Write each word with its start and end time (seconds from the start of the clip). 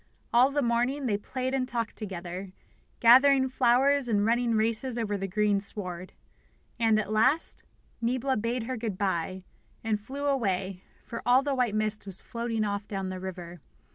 All 0.33 0.49
the 0.49 0.63
morning 0.63 1.05
they 1.05 1.15
played 1.15 1.53
and 1.53 1.67
talked 1.67 1.95
together, 1.95 2.47
gathering 2.99 3.47
flowers 3.49 4.09
and 4.09 4.25
running 4.25 4.55
races 4.55 4.97
over 4.97 5.15
the 5.15 5.27
green 5.27 5.59
sward. 5.59 6.13
And, 6.79 6.97
at 6.99 7.11
last, 7.11 7.61
Niebla 8.01 8.37
bade 8.37 8.63
her 8.63 8.77
good 8.77 8.97
bye, 8.97 9.43
and 9.83 10.01
flew 10.01 10.25
away, 10.25 10.81
for 11.05 11.21
all 11.23 11.43
the 11.43 11.53
white 11.53 11.75
mist 11.75 12.07
was 12.07 12.19
floating 12.19 12.63
off 12.65 12.87
down 12.87 13.09
the 13.09 13.19
river. 13.19 13.59